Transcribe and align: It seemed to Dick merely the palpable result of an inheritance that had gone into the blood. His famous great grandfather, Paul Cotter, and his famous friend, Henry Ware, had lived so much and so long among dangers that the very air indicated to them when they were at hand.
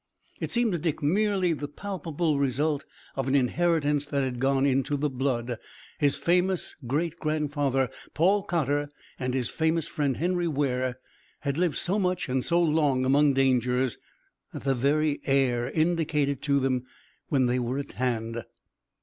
It 0.39 0.49
seemed 0.49 0.71
to 0.71 0.79
Dick 0.79 1.03
merely 1.03 1.53
the 1.53 1.67
palpable 1.67 2.39
result 2.39 2.85
of 3.15 3.27
an 3.27 3.35
inheritance 3.35 4.03
that 4.07 4.23
had 4.23 4.39
gone 4.39 4.65
into 4.65 4.97
the 4.97 5.11
blood. 5.11 5.59
His 5.99 6.17
famous 6.17 6.75
great 6.87 7.19
grandfather, 7.19 7.87
Paul 8.15 8.41
Cotter, 8.41 8.89
and 9.19 9.35
his 9.35 9.51
famous 9.51 9.87
friend, 9.87 10.17
Henry 10.17 10.47
Ware, 10.47 10.97
had 11.41 11.59
lived 11.59 11.77
so 11.77 11.99
much 11.99 12.29
and 12.29 12.43
so 12.43 12.59
long 12.59 13.05
among 13.05 13.33
dangers 13.35 13.99
that 14.51 14.63
the 14.63 14.73
very 14.73 15.21
air 15.25 15.69
indicated 15.69 16.41
to 16.41 16.59
them 16.59 16.87
when 17.27 17.45
they 17.45 17.59
were 17.59 17.77
at 17.77 17.91
hand. 17.91 18.43